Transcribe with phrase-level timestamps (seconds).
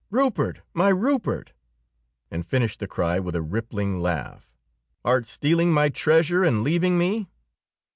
[0.09, 1.53] "Rupert, my Rupert!"
[2.31, 4.51] and finished the cry with a rippling laugh.
[5.05, 7.27] "Art stealing my treasure and leaving me?"